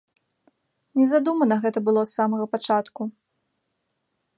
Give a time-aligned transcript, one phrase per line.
[1.01, 3.01] Не задумана гэта было з самага пачатку!